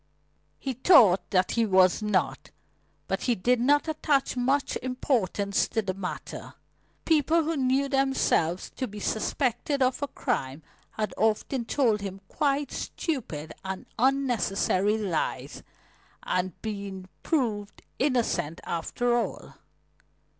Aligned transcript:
He 0.57 0.73
thought 0.73 1.29
that 1.29 1.51
he 1.51 1.63
was 1.63 2.01
not. 2.01 2.49
But 3.07 3.21
he 3.21 3.35
did 3.35 3.59
not 3.61 3.87
attach 3.87 4.35
much 4.35 4.75
importance 4.77 5.67
to 5.67 5.83
the 5.83 5.93
matter. 5.93 6.55
People 7.05 7.43
who 7.43 7.55
knew 7.55 7.87
themselves 7.87 8.71
to 8.77 8.87
be 8.87 8.99
suspected 8.99 9.83
of 9.83 10.01
a 10.01 10.07
crime 10.07 10.63
had 10.89 11.13
often 11.19 11.65
told 11.65 12.01
him 12.01 12.19
quite 12.29 12.71
stupid 12.71 13.53
and 13.63 13.85
unnecessary 13.99 14.97
lies 14.97 15.61
and 16.23 16.59
been 16.63 17.07
proved 17.21 17.83
innocent 17.99 18.59
after 18.63 19.15
all. 19.15 19.53